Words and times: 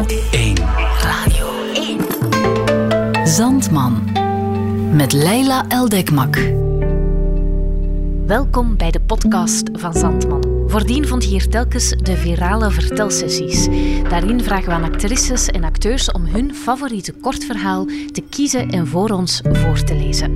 Radio 0.00 0.20
1. 0.30 0.56
Radio 1.02 1.72
1. 1.74 3.28
Zandman. 3.28 4.10
Met 4.92 5.12
Leila 5.12 5.64
Eldekmak. 5.68 6.38
Welkom 8.26 8.76
bij 8.76 8.90
de 8.90 9.00
podcast 9.00 9.68
van 9.72 9.94
Zandman. 9.94 10.64
Voordien 10.66 11.06
vond 11.06 11.24
je 11.24 11.30
hier 11.30 11.48
telkens 11.48 11.90
de 11.90 12.16
virale 12.16 12.70
vertelsessies. 12.70 13.68
Daarin 14.08 14.42
vragen 14.42 14.66
we 14.66 14.72
aan 14.72 14.92
actrices 14.92 15.46
en 15.46 15.64
acteurs 15.64 16.12
om 16.12 16.24
hun 16.24 16.54
favoriete 16.54 17.12
kortverhaal 17.12 17.84
te 17.84 18.22
kiezen 18.30 18.70
en 18.70 18.86
voor 18.86 19.10
ons 19.10 19.40
voor 19.52 19.84
te 19.84 19.94
lezen. 19.94 20.34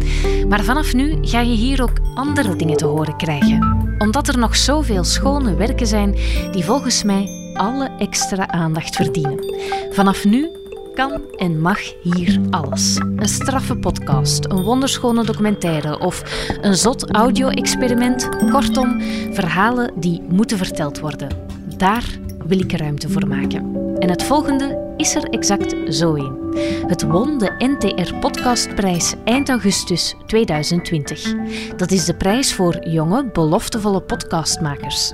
Maar 0.48 0.64
vanaf 0.64 0.94
nu 0.94 1.18
ga 1.20 1.40
je 1.40 1.54
hier 1.54 1.82
ook 1.82 1.98
andere 2.14 2.56
dingen 2.56 2.76
te 2.76 2.86
horen 2.86 3.16
krijgen. 3.16 3.94
Omdat 3.98 4.28
er 4.28 4.38
nog 4.38 4.56
zoveel 4.56 5.04
schone 5.04 5.54
werken 5.54 5.86
zijn 5.86 6.14
die 6.52 6.64
volgens 6.64 7.02
mij 7.02 7.43
alle 7.54 7.90
extra 7.98 8.48
aandacht 8.48 8.96
verdienen. 8.96 9.54
Vanaf 9.90 10.24
nu 10.24 10.50
kan 10.94 11.20
en 11.36 11.60
mag 11.60 11.78
hier 12.02 12.40
alles. 12.50 12.96
Een 12.96 13.28
straffe 13.28 13.76
podcast, 13.76 14.44
een 14.44 14.62
wonderschone 14.62 15.24
documentaire 15.24 15.98
of 15.98 16.22
een 16.60 16.74
zot 16.74 17.10
audio-experiment. 17.10 18.28
Kortom, 18.50 19.00
verhalen 19.32 19.92
die 19.96 20.22
moeten 20.28 20.58
verteld 20.58 21.00
worden. 21.00 21.28
Daar 21.76 22.18
wil 22.46 22.58
ik 22.58 22.72
ruimte 22.72 23.08
voor 23.08 23.28
maken. 23.28 23.76
En 23.98 24.10
het 24.10 24.22
volgende 24.22 24.94
is 24.96 25.14
er 25.14 25.24
exact 25.24 25.94
zo 25.94 26.14
een. 26.14 26.42
Het 26.86 27.02
won 27.02 27.38
de 27.38 27.54
NTR 27.58 28.14
Podcastprijs 28.14 29.14
eind 29.24 29.48
augustus 29.48 30.14
2020. 30.26 31.34
Dat 31.76 31.90
is 31.90 32.04
de 32.04 32.14
prijs 32.14 32.54
voor 32.54 32.88
jonge, 32.88 33.30
beloftevolle 33.32 34.00
podcastmakers. 34.00 35.12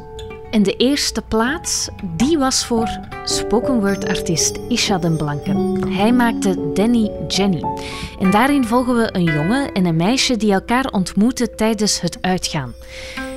En 0.51 0.63
de 0.63 0.77
eerste 0.77 1.23
plaats, 1.29 1.89
die 2.17 2.39
was 2.39 2.67
voor 2.67 3.01
spoken 3.25 3.81
word 3.81 4.09
artiest 4.09 4.59
Isha 4.69 4.99
den 4.99 5.17
Blanke. 5.17 5.79
Hij 5.89 6.13
maakte 6.13 6.73
Danny 6.75 7.11
Jenny. 7.29 7.63
En 8.19 8.31
daarin 8.31 8.65
volgen 8.65 8.97
we 8.97 9.09
een 9.13 9.25
jongen 9.25 9.73
en 9.73 9.85
een 9.85 9.97
meisje 9.97 10.37
die 10.37 10.53
elkaar 10.53 10.87
ontmoeten 10.93 11.57
tijdens 11.57 12.01
het 12.01 12.19
uitgaan. 12.21 12.75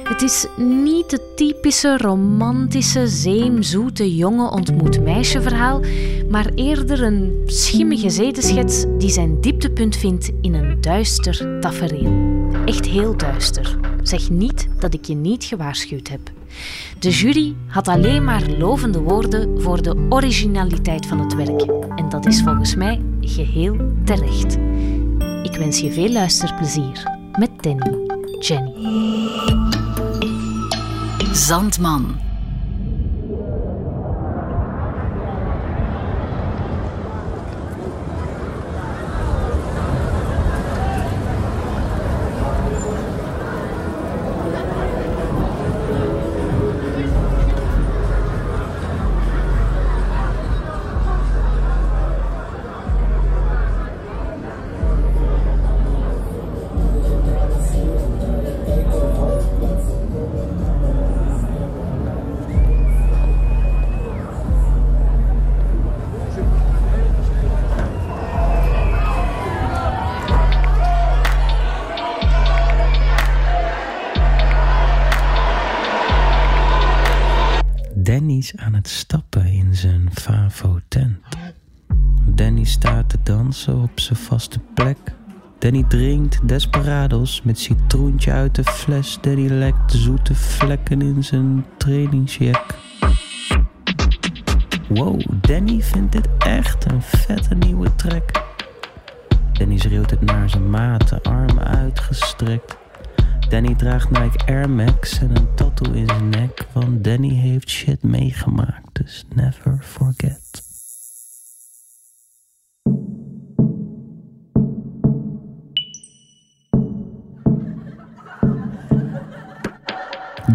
Het 0.04 0.22
is 0.22 0.46
niet 0.58 1.12
het 1.12 1.38
typische 1.38 1.98
romantische, 1.98 3.08
zeemzoete 3.08 4.16
jongen 4.16 4.52
ontmoet 4.52 5.02
meisje 5.02 5.42
verhaal, 5.42 5.82
maar 6.30 6.50
eerder 6.56 7.04
een 7.04 7.42
schimmige 7.46 8.10
zedenschets 8.10 8.86
die 8.98 9.10
zijn 9.10 9.42
dieptepunt 9.42 9.96
vindt 9.96 10.32
in 10.42 10.54
een 10.54 10.82
duister 10.82 11.60
tafereel. 11.60 12.14
Echt 12.66 12.86
heel 12.86 13.18
duister. 13.18 13.78
Zeg 14.02 14.30
niet 14.30 14.68
dat 14.80 14.94
ik 14.94 15.06
je 15.06 15.16
niet 15.16 15.44
gewaarschuwd 15.44 16.08
heb. 16.08 16.32
De 17.00 17.10
jury 17.10 17.56
had 17.68 17.88
alleen 17.88 18.24
maar 18.24 18.50
lovende 18.50 19.00
woorden 19.00 19.62
voor 19.62 19.82
de 19.82 20.06
originaliteit 20.10 21.06
van 21.06 21.20
het 21.20 21.36
werk. 21.36 21.62
En 21.96 22.10
dat 22.10 22.26
is 22.26 22.42
volgens 22.42 22.76
mij 22.76 23.02
geheel 23.22 23.76
terecht. 24.06 24.58
Ik 25.44 25.56
wens 25.56 25.80
je 25.80 25.92
veel 25.92 26.10
luisterplezier 26.10 27.04
met 27.40 27.64
Danny, 27.64 27.98
Jenny. 28.40 28.74
Zandman. 31.34 32.23
Stappen 79.14 79.46
in 79.46 79.76
zijn 79.76 80.10
Favo-tent. 80.14 81.18
Danny 82.26 82.64
staat 82.64 83.10
te 83.10 83.18
dansen 83.24 83.82
op 83.82 84.00
zijn 84.00 84.20
vaste 84.20 84.60
plek. 84.74 84.98
Danny 85.60 85.84
drinkt 85.88 86.48
desperados 86.48 87.42
met 87.42 87.60
citroentje 87.60 88.32
uit 88.32 88.56
de 88.56 88.64
fles. 88.64 89.18
Danny 89.22 89.48
lekt 89.48 89.92
zoete 89.92 90.36
vlekken 90.36 91.02
in 91.02 91.24
zijn 91.24 91.66
trainingsjack. 91.78 92.76
Wow, 94.88 95.22
Danny 95.42 95.82
vindt 95.82 96.12
dit 96.12 96.28
echt 96.38 96.92
een 96.92 97.02
vette 97.02 97.56
nieuwe 97.56 97.96
track. 97.96 98.44
Danny 99.52 99.78
schreeuwt 99.78 100.10
het 100.10 100.22
naar 100.22 100.50
zijn 100.50 100.70
maten, 100.70 101.22
armen 101.22 101.68
uitgestrekt. 101.68 102.78
Danny 103.50 103.76
draagt 103.76 104.10
Nike 104.10 104.46
Air 104.46 104.70
Max 104.70 105.20
en 105.20 105.36
een 105.36 105.54
tattoo 105.56 105.92
in 105.94 106.08
zijn 106.08 106.30
nek. 106.30 106.68
Want 106.74 107.04
Danny 107.04 107.34
heeft 107.34 107.70
shit 107.70 108.04
meegemaakt, 108.04 108.90
dus 108.94 109.26
never 109.36 109.78
forget. 109.82 110.64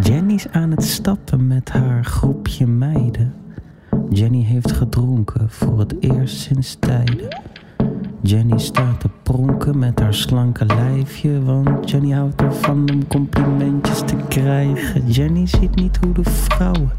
Jenny's 0.03 0.49
aan 0.49 0.71
het 0.71 0.85
stappen 0.85 1.47
met 1.47 1.69
haar 1.69 2.05
groepje 2.05 2.67
meiden. 2.67 3.35
Jenny 4.11 4.43
heeft 4.43 4.73
gedronken 4.73 5.51
voor 5.51 5.79
het 5.79 5.95
eerst 6.01 6.37
sinds 6.37 6.75
tijden. 6.75 7.29
Jenny 8.23 8.59
staat 8.59 9.01
te 9.01 9.09
pronken 9.23 9.79
met 9.79 10.01
haar 10.01 10.15
slanke 10.15 10.65
lijfje, 10.65 11.43
want 11.43 11.91
Jenny 11.91 12.11
houdt 12.11 12.41
ervan 12.41 12.91
om 12.91 13.07
complimentjes 13.07 13.99
te 13.99 14.17
krijgen. 14.29 15.11
Jenny 15.11 15.47
ziet 15.47 15.75
niet 15.75 15.99
hoe 16.05 16.13
de 16.13 16.25
vrouwen 16.25 16.91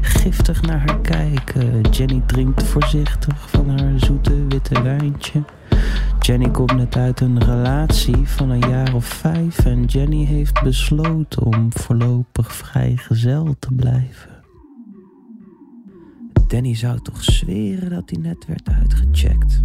giftig 0.00 0.62
naar 0.62 0.78
haar 0.78 1.00
kijken. 1.00 1.80
Jenny 1.80 2.22
drinkt 2.26 2.62
voorzichtig 2.62 3.50
van 3.50 3.68
haar 3.68 3.92
zoete 3.96 4.46
witte 4.46 4.82
wijntje. 4.82 5.42
Jenny 6.20 6.50
komt 6.50 6.76
net 6.76 6.96
uit 6.96 7.20
een 7.20 7.38
relatie 7.38 8.28
van 8.28 8.50
een 8.50 8.68
jaar 8.68 8.94
of 8.94 9.04
vijf 9.04 9.64
en 9.64 9.84
Jenny 9.84 10.24
heeft 10.24 10.62
besloten 10.62 11.42
om 11.42 11.68
voorlopig 11.72 12.52
vrijgezel 12.52 13.54
te 13.58 13.72
blijven. 13.74 14.30
Danny 16.46 16.76
zou 16.76 17.00
toch 17.00 17.22
zweren 17.22 17.90
dat 17.90 18.10
hij 18.10 18.18
net 18.22 18.46
werd 18.46 18.68
uitgecheckt. 18.68 19.62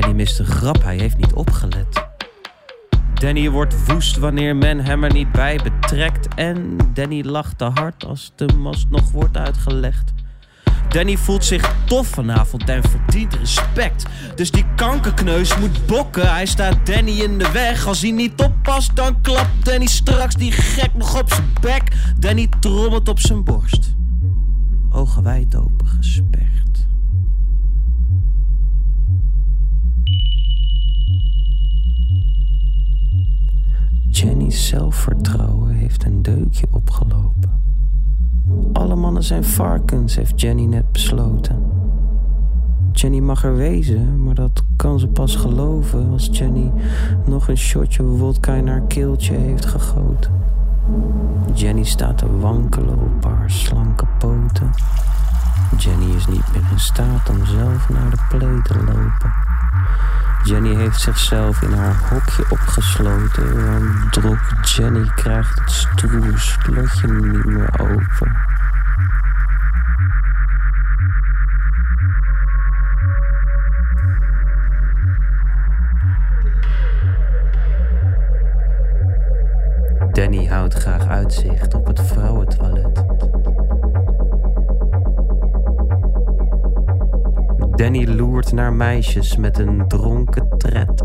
Danny 0.00 0.12
mist 0.12 0.38
een 0.38 0.46
grap, 0.46 0.82
hij 0.82 0.96
heeft 0.96 1.16
niet 1.16 1.32
opgelet. 1.32 2.06
Danny 3.14 3.50
wordt 3.50 3.86
woest 3.86 4.16
wanneer 4.16 4.56
men 4.56 4.80
hem 4.80 5.04
er 5.04 5.12
niet 5.12 5.32
bij 5.32 5.60
betrekt. 5.62 6.34
En 6.34 6.76
Danny 6.94 7.22
lacht 7.22 7.58
te 7.58 7.64
hard 7.64 8.04
als 8.04 8.32
de 8.36 8.46
mast 8.58 8.86
nog 8.90 9.10
wordt 9.10 9.36
uitgelegd. 9.36 10.12
Danny 10.88 11.16
voelt 11.16 11.44
zich 11.44 11.74
tof 11.84 12.06
vanavond 12.06 12.68
en 12.68 12.82
verdient 12.82 13.34
respect. 13.34 14.04
Dus 14.34 14.50
die 14.50 14.64
kankerkneus 14.76 15.58
moet 15.58 15.86
bokken. 15.86 16.32
Hij 16.32 16.46
staat 16.46 16.86
Danny 16.86 17.20
in 17.20 17.38
de 17.38 17.50
weg. 17.52 17.86
Als 17.86 18.00
hij 18.00 18.10
niet 18.10 18.42
oppast, 18.42 18.96
dan 18.96 19.20
klapt 19.20 19.64
Danny 19.64 19.86
straks 19.86 20.34
die 20.34 20.52
gek 20.52 20.94
nog 20.94 21.20
op 21.20 21.32
zijn 21.32 21.52
bek. 21.60 21.82
Danny 22.18 22.48
trommelt 22.60 23.08
op 23.08 23.20
zijn 23.20 23.44
borst. 23.44 23.94
Ogen 24.90 25.22
wijd 25.22 25.56
open 25.56 25.86
gesperd. 25.86 26.73
Zijn 39.24 39.44
varkens, 39.44 40.16
heeft 40.16 40.40
Jenny 40.40 40.64
net 40.64 40.92
besloten. 40.92 41.62
Jenny 42.92 43.18
mag 43.18 43.44
er 43.44 43.56
wezen, 43.56 44.22
maar 44.22 44.34
dat 44.34 44.62
kan 44.76 44.98
ze 44.98 45.06
pas 45.06 45.36
geloven 45.36 46.10
als 46.10 46.28
Jenny 46.32 46.72
nog 47.24 47.48
een 47.48 47.56
shotje 47.56 48.02
wodka 48.02 48.54
in 48.54 48.68
haar 48.68 48.82
keeltje 48.82 49.34
heeft 49.34 49.64
gegoten. 49.64 50.32
Jenny 51.54 51.84
staat 51.84 52.18
te 52.18 52.38
wankelen 52.38 52.98
op 52.98 53.24
haar 53.24 53.50
slanke 53.50 54.04
poten. 54.18 54.70
Jenny 55.78 56.14
is 56.14 56.26
niet 56.26 56.52
meer 56.52 56.70
in 56.70 56.78
staat 56.78 57.30
om 57.30 57.46
zelf 57.46 57.88
naar 57.88 58.10
de 58.10 58.18
play 58.28 58.62
te 58.62 58.74
lopen. 58.74 59.32
Jenny 60.44 60.74
heeft 60.74 61.00
zichzelf 61.00 61.62
in 61.62 61.72
haar 61.72 62.08
hokje 62.10 62.44
opgesloten, 62.50 63.66
want 63.66 64.12
drok 64.12 64.38
Jenny 64.62 65.10
krijgt 65.14 65.58
het 65.58 65.70
stroe 65.70 66.38
slotje 66.38 67.12
niet 67.12 67.44
meer 67.44 67.80
open. 67.80 68.36
Danny 87.94 88.14
loert 88.16 88.52
naar 88.52 88.72
meisjes 88.72 89.36
met 89.36 89.58
een 89.58 89.88
dronken 89.88 90.58
tred. 90.58 91.04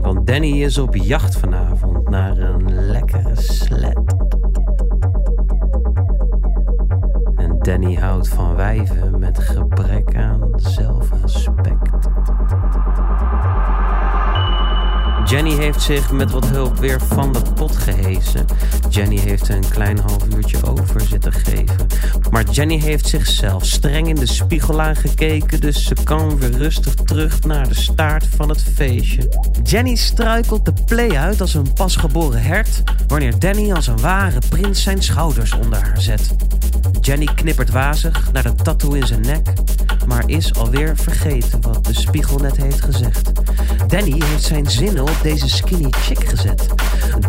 Want 0.00 0.26
Danny 0.26 0.62
is 0.62 0.78
op 0.78 0.94
jacht 0.94 1.36
vanavond 1.36 2.08
naar 2.08 2.38
een 2.38 2.74
lekkere 2.90 3.36
sled. 3.36 4.16
En 7.36 7.58
Danny 7.58 7.94
houdt 7.94 8.28
van 8.28 8.54
wijven 8.54 9.18
met 9.18 9.38
gebrek 9.38 10.16
aan 10.16 10.50
zelfrespect. 10.56 11.75
Jenny 15.26 15.54
heeft 15.54 15.82
zich 15.82 16.12
met 16.12 16.30
wat 16.30 16.46
hulp 16.46 16.78
weer 16.78 17.00
van 17.00 17.32
de 17.32 17.42
pot 17.54 17.76
gehezen. 17.76 18.46
Jenny 18.88 19.18
heeft 19.18 19.48
een 19.48 19.68
klein 19.68 19.98
half 19.98 20.24
uurtje 20.34 20.66
over 20.66 21.00
zitten 21.00 21.32
geven. 21.32 21.86
Maar 22.30 22.44
Jenny 22.50 22.78
heeft 22.78 23.08
zichzelf 23.08 23.64
streng 23.64 24.08
in 24.08 24.14
de 24.14 24.26
spiegel 24.26 24.80
aangekeken, 24.80 25.60
dus 25.60 25.84
ze 25.84 25.94
kan 26.04 26.38
weer 26.38 26.50
rustig 26.50 26.94
terug 26.94 27.42
naar 27.42 27.68
de 27.68 27.74
staart 27.74 28.26
van 28.36 28.48
het 28.48 28.62
feestje. 28.74 29.28
Jenny 29.62 29.94
struikelt 29.94 30.64
de 30.64 30.72
play 30.84 31.10
uit 31.10 31.40
als 31.40 31.54
een 31.54 31.72
pasgeboren 31.72 32.42
hert, 32.42 32.82
wanneer 33.06 33.38
Danny 33.38 33.72
als 33.72 33.86
een 33.86 34.00
ware 34.00 34.38
prins 34.48 34.82
zijn 34.82 35.02
schouders 35.02 35.54
onder 35.54 35.78
haar 35.78 36.00
zet. 36.00 36.34
Jenny 37.00 37.28
knippert 37.34 37.70
wazig 37.70 38.32
naar 38.32 38.42
de 38.42 38.54
tattoo 38.54 38.92
in 38.92 39.06
zijn 39.06 39.20
nek, 39.20 39.52
maar 40.06 40.22
is 40.26 40.54
alweer 40.54 40.96
vergeten 40.96 41.60
wat 41.60 41.84
de 41.84 41.94
spiegel 41.94 42.38
net 42.38 42.56
heeft 42.56 42.84
gezegd. 42.84 43.32
Danny 43.86 44.24
heeft 44.24 44.42
zijn 44.42 44.70
zinnen 44.70 45.02
op 45.02 45.15
deze 45.22 45.48
skinny 45.48 45.90
chick 45.90 46.28
gezet. 46.28 46.66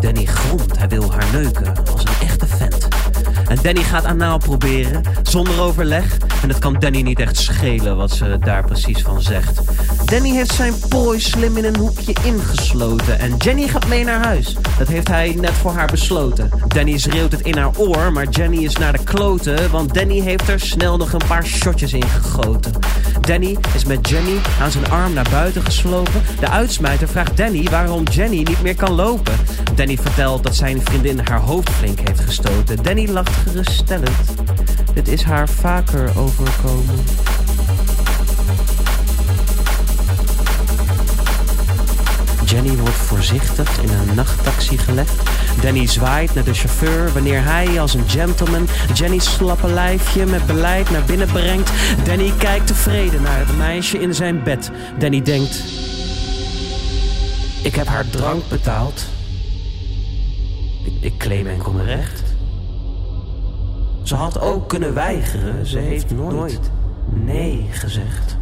Danny 0.00 0.24
gromt, 0.24 0.78
hij 0.78 0.88
wil 0.88 1.12
haar 1.12 1.26
neuken 1.32 1.74
als 1.92 2.04
een 2.04 2.26
echte 2.26 2.46
vent. 2.46 2.88
En 3.48 3.58
Danny 3.62 3.82
gaat 3.82 4.04
anaal 4.04 4.38
proberen, 4.38 5.02
zonder 5.22 5.60
overleg. 5.60 6.16
En 6.42 6.48
het 6.48 6.58
kan 6.58 6.74
Danny 6.78 7.00
niet 7.00 7.20
echt 7.20 7.36
schelen 7.36 7.96
wat 7.96 8.10
ze 8.10 8.36
daar 8.40 8.64
precies 8.64 9.02
van 9.02 9.22
zegt. 9.22 9.60
Danny 10.04 10.30
heeft 10.30 10.54
zijn 10.54 10.74
prooi 10.88 11.20
slim 11.20 11.56
in 11.56 11.64
een 11.64 11.76
hoekje 11.76 12.14
ingesloten. 12.24 13.18
En 13.18 13.36
Jenny 13.36 13.68
gaat 13.68 13.86
mee 13.86 14.04
naar 14.04 14.24
huis. 14.24 14.56
Dat 14.78 14.88
heeft 14.88 15.08
hij 15.08 15.36
net 15.40 15.52
voor 15.52 15.72
haar 15.72 15.90
besloten. 15.90 16.50
Danny 16.68 16.98
schreeuwt 16.98 17.32
het 17.32 17.40
in 17.40 17.56
haar 17.56 17.76
oor, 17.76 18.12
maar 18.12 18.28
Jenny 18.28 18.64
is 18.64 18.76
naar 18.76 18.92
de 18.92 19.04
kloten. 19.04 19.70
Want 19.70 19.94
Danny 19.94 20.20
heeft 20.20 20.48
er 20.48 20.60
snel 20.60 20.96
nog 20.96 21.12
een 21.12 21.26
paar 21.28 21.46
shotjes 21.46 21.92
in 21.92 22.08
gegoten. 22.08 22.72
Danny 23.20 23.56
is 23.74 23.84
met 23.84 24.08
Jenny 24.08 24.38
aan 24.60 24.70
zijn 24.70 24.90
arm 24.90 25.12
naar 25.12 25.28
buiten 25.30 25.62
geslopen. 25.62 26.22
De 26.40 26.48
uitsmijter 26.48 27.08
vraagt 27.08 27.36
Danny 27.36 27.62
waarom 27.70 28.02
Jenny 28.02 28.36
niet 28.36 28.62
meer 28.62 28.76
kan 28.76 28.92
lopen. 28.92 29.34
Danny 29.74 29.96
vertelt 29.96 30.42
dat 30.42 30.56
zijn 30.56 30.82
vriendin 30.82 31.20
haar 31.24 31.40
hoofd 31.40 31.70
flink 31.70 31.98
heeft 32.08 32.20
gestoten. 32.20 32.82
Danny 32.82 33.08
lacht 33.08 33.36
geruststellend. 33.36 34.16
Dit 34.98 35.08
is 35.08 35.22
haar 35.22 35.48
vaker 35.48 36.18
overkomen. 36.18 36.94
Jenny 42.44 42.76
wordt 42.76 42.94
voorzichtig 42.94 43.82
in 43.82 43.88
een 43.88 44.14
nachttaxi 44.14 44.78
gelegd. 44.78 45.30
Danny 45.60 45.86
zwaait 45.86 46.34
naar 46.34 46.44
de 46.44 46.54
chauffeur 46.54 47.12
wanneer 47.12 47.44
hij 47.44 47.80
als 47.80 47.94
een 47.94 48.08
gentleman 48.08 48.68
Jenny's 48.94 49.32
slappe 49.32 49.68
lijfje 49.68 50.26
met 50.26 50.46
beleid 50.46 50.90
naar 50.90 51.04
binnen 51.04 51.28
brengt. 51.28 51.70
Danny 52.04 52.32
kijkt 52.38 52.66
tevreden 52.66 53.22
naar 53.22 53.38
het 53.38 53.56
meisje 53.56 53.98
in 53.98 54.14
zijn 54.14 54.42
bed. 54.42 54.70
Danny 54.98 55.22
denkt: 55.22 55.64
Ik 57.62 57.74
heb 57.74 57.86
haar 57.86 58.08
drank 58.10 58.48
betaald. 58.48 59.04
Ik, 60.84 60.92
ik 61.00 61.18
claim 61.18 61.46
enkel 61.46 61.72
mijn 61.72 61.86
recht. 61.86 62.27
Ze 64.08 64.14
had 64.14 64.40
ook 64.40 64.68
kunnen 64.68 64.94
weigeren. 64.94 65.66
Ze 65.66 65.78
heeft 65.78 66.10
nooit 66.14 66.70
nee 67.08 67.68
gezegd. 67.70 68.38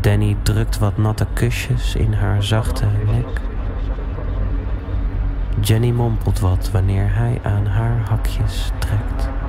Danny 0.00 0.36
drukt 0.42 0.78
wat 0.78 0.96
natte 0.96 1.26
kusjes 1.32 1.94
in 1.94 2.12
haar 2.12 2.42
zachte 2.42 2.86
nek. 3.06 3.40
Jenny 5.60 5.90
mompelt 5.90 6.38
wat 6.38 6.70
wanneer 6.70 7.14
hij 7.14 7.40
aan 7.42 7.66
haar 7.66 8.08
hakjes 8.08 8.70
trekt. 8.78 9.39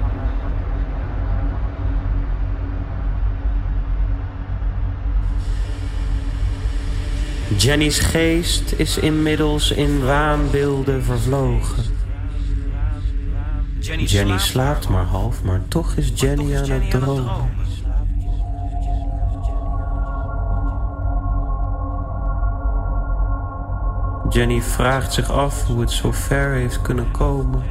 Jenny's 7.58 8.00
geest 8.00 8.74
is 8.78 8.98
inmiddels 8.98 9.72
in 9.72 10.06
waanbeelden 10.06 11.04
vervlogen. 11.04 11.84
Jenny 14.06 14.38
slaapt 14.38 14.90
maar 14.90 15.06
half, 15.06 15.44
maar 15.44 15.62
toch 15.68 15.96
is 15.96 16.12
Jenny 16.16 16.56
aan 16.58 16.70
het 16.70 16.90
dromen. 16.90 17.50
Jenny 24.30 24.62
vraagt 24.62 25.14
zich 25.14 25.32
af 25.32 25.66
hoe 25.68 25.82
het 25.82 25.92
zo 25.92 26.12
ver 26.12 26.52
heeft 26.52 26.82
kunnen 26.82 27.12
komen. 27.12 27.64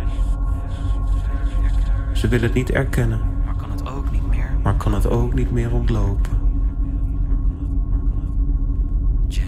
Ze 2.12 2.28
wil 2.28 2.40
het 2.40 2.54
niet 2.54 2.70
erkennen, 2.70 3.20
Maar 3.44 3.56
kan 3.56 3.70
het 3.70 3.88
ook 3.88 4.10
niet 4.10 4.26
meer. 4.28 4.50
maar 4.62 4.74
kan 4.74 4.94
het 4.94 5.08
ook 5.08 5.34
niet 5.34 5.50
meer 5.50 5.72
ontlopen. 5.72 6.39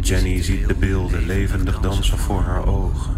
Jenny 0.05 0.43
ziet 0.43 0.69
de 0.69 0.75
beelden 0.75 1.27
levendig 1.27 1.81
dansen 1.81 2.19
voor 2.19 2.43
haar 2.43 2.67
ogen. 2.67 3.15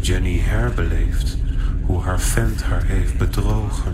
Jenny 0.00 0.38
herbeleeft 0.38 1.36
hoe 1.82 2.02
haar 2.02 2.20
vent 2.20 2.62
haar 2.62 2.84
heeft 2.84 3.18
bedrogen. 3.18 3.92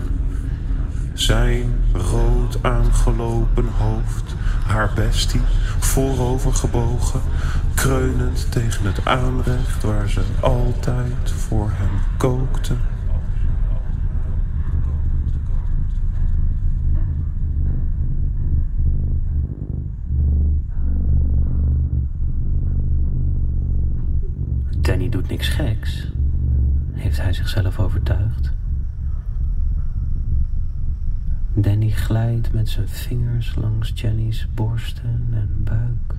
Zijn 1.12 1.74
rood 1.92 2.62
aangelopen 2.62 3.68
hoofd, 3.78 4.34
haar 4.66 4.90
bestie 4.94 5.40
voorover 5.78 6.54
gebogen, 6.54 7.20
kreunend 7.74 8.52
tegen 8.52 8.84
het 8.84 9.04
aanrecht 9.04 9.82
waar 9.82 10.08
ze 10.08 10.22
altijd 10.40 11.30
voor 11.48 11.70
hem 11.72 12.00
kookte. 12.16 12.74
Niks 25.28 25.48
geks, 25.48 26.12
heeft 26.92 27.20
hij 27.22 27.32
zichzelf 27.32 27.78
overtuigd. 27.78 28.52
Danny 31.54 31.90
glijdt 31.90 32.52
met 32.52 32.68
zijn 32.68 32.88
vingers 32.88 33.54
langs 33.54 33.92
Jenny's 33.94 34.48
borsten 34.54 35.28
en 35.32 35.60
buik. 35.64 36.14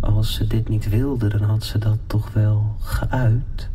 Als 0.00 0.34
ze 0.34 0.46
dit 0.46 0.68
niet 0.68 0.88
wilde, 0.88 1.28
dan 1.28 1.42
had 1.42 1.64
ze 1.64 1.78
dat 1.78 1.98
toch 2.06 2.32
wel 2.32 2.76
geuit. 2.78 3.70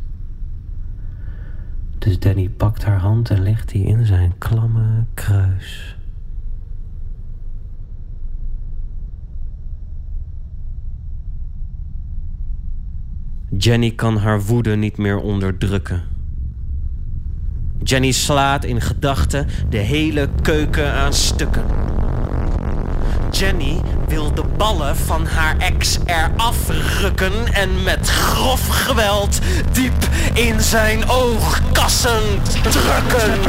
Dus 1.97 2.19
Danny 2.19 2.49
pakt 2.49 2.83
haar 2.83 2.99
hand 2.99 3.29
en 3.29 3.41
legt 3.41 3.69
die 3.69 3.85
in 3.85 4.05
zijn 4.05 4.37
klamme 4.37 5.05
kruis. 5.13 5.96
Jenny 13.49 13.91
kan 13.91 14.17
haar 14.17 14.41
woede 14.41 14.75
niet 14.75 14.97
meer 14.97 15.19
onderdrukken. 15.19 16.03
Jenny 17.83 18.11
slaat 18.11 18.63
in 18.63 18.81
gedachten 18.81 19.47
de 19.69 19.77
hele 19.77 20.29
keuken 20.41 20.93
aan 20.93 21.13
stukken. 21.13 21.65
Jenny 23.31 23.81
wil 24.07 24.33
de 24.33 24.43
ballen 24.57 24.95
van 24.95 25.25
haar 25.25 25.57
ex 25.57 25.99
eraf 26.05 26.69
rukken 27.01 27.53
en 27.53 27.83
met 27.83 28.09
grof 28.09 28.67
geweld 28.67 29.39
diep 29.71 30.09
in 30.33 30.61
zijn 30.61 31.09
oogkassen 31.09 32.21
drukken. 32.61 33.39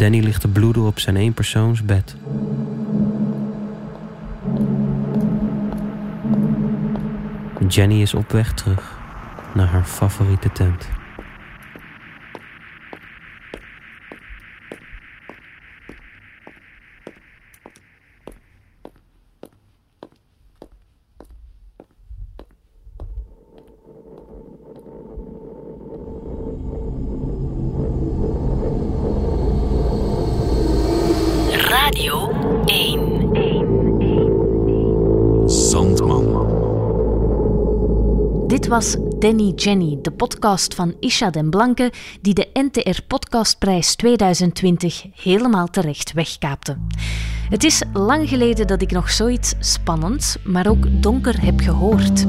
Danny 0.00 0.20
ligt 0.20 0.40
te 0.40 0.48
bloeden 0.48 0.82
op 0.82 0.98
zijn 0.98 1.16
eenpersoonsbed. 1.16 2.16
Jenny 7.68 8.00
is 8.00 8.14
op 8.14 8.32
weg 8.32 8.54
terug 8.54 8.98
naar 9.54 9.66
haar 9.66 9.84
favoriete 9.84 10.52
tent. 10.52 10.99
Was 38.70 38.96
Danny 39.18 39.52
Jenny, 39.56 39.98
de 40.02 40.10
podcast 40.10 40.74
van 40.74 40.94
Isha 41.00 41.30
den 41.30 41.50
Blanke, 41.50 41.92
die 42.20 42.34
de 42.34 42.48
NTR 42.52 43.02
Podcastprijs 43.06 43.94
2020 43.94 45.06
helemaal 45.14 45.66
terecht 45.66 46.12
wegkaapte. 46.12 46.76
Het 47.48 47.64
is 47.64 47.82
lang 47.92 48.28
geleden 48.28 48.66
dat 48.66 48.82
ik 48.82 48.90
nog 48.90 49.10
zoiets 49.10 49.54
spannend, 49.58 50.36
maar 50.44 50.66
ook 50.66 51.02
donker 51.02 51.42
heb 51.42 51.60
gehoord. 51.60 52.26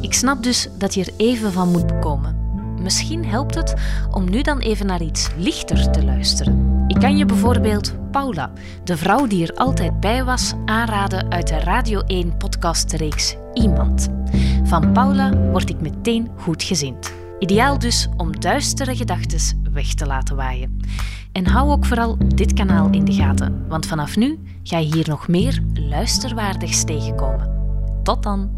Ik 0.00 0.12
snap 0.12 0.42
dus 0.42 0.68
dat 0.78 0.94
je 0.94 1.04
er 1.04 1.12
even 1.16 1.52
van 1.52 1.70
moet 1.70 1.86
bekomen. 1.86 2.36
Misschien 2.82 3.26
helpt 3.26 3.54
het 3.54 3.74
om 4.10 4.30
nu 4.30 4.42
dan 4.42 4.58
even 4.58 4.86
naar 4.86 5.02
iets 5.02 5.28
lichter 5.36 5.90
te 5.90 6.04
luisteren. 6.04 6.84
Ik 6.86 7.00
kan 7.00 7.16
je 7.16 7.24
bijvoorbeeld 7.24 8.10
Paula, 8.10 8.52
de 8.84 8.96
vrouw 8.96 9.26
die 9.26 9.46
er 9.46 9.54
altijd 9.54 10.00
bij 10.00 10.24
was, 10.24 10.52
aanraden 10.64 11.30
uit 11.30 11.48
de 11.48 11.58
Radio 11.58 12.00
1 12.00 12.36
podcastreeks 12.36 13.36
Iemand. 13.54 14.17
Van 14.68 14.92
Paula 14.92 15.50
word 15.50 15.70
ik 15.70 15.80
meteen 15.80 16.28
goed 16.36 16.62
gezind. 16.62 17.12
Ideaal 17.38 17.78
dus 17.78 18.08
om 18.16 18.40
duistere 18.40 18.96
gedachten 18.96 19.70
weg 19.72 19.94
te 19.94 20.06
laten 20.06 20.36
waaien. 20.36 20.80
En 21.32 21.46
hou 21.46 21.70
ook 21.70 21.84
vooral 21.84 22.16
dit 22.34 22.52
kanaal 22.52 22.90
in 22.90 23.04
de 23.04 23.12
gaten, 23.12 23.68
want 23.68 23.86
vanaf 23.86 24.16
nu 24.16 24.38
ga 24.62 24.78
je 24.78 24.94
hier 24.94 25.08
nog 25.08 25.28
meer 25.28 25.62
luisterwaardigs 25.74 26.84
tegenkomen. 26.84 27.50
Tot 28.02 28.22
dan! 28.22 28.57